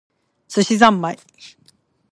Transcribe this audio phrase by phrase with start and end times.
[0.47, 1.19] 寿司ざんまい